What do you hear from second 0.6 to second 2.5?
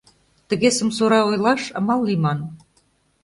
сомсора ойлаш амал лийман!